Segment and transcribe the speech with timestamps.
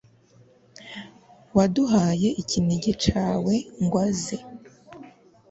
[1.57, 4.37] waduhaye ikinege cawe, ngw'aze